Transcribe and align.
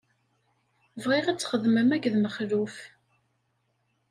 Bɣiɣ 1.03 1.25
ad 1.27 1.37
txedmem 1.39 1.89
akked 1.95 2.15
Mexluf. 2.17 2.75